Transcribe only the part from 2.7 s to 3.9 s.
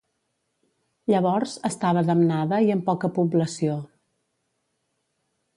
amb poca població.